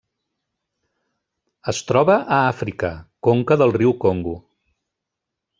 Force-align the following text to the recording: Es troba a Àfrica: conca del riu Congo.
Es 1.73 1.83
troba 1.91 2.15
a 2.37 2.41
Àfrica: 2.55 2.91
conca 3.29 3.61
del 3.63 3.77
riu 3.79 3.97
Congo. 4.07 4.37